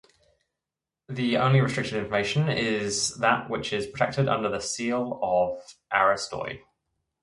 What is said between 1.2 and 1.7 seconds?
only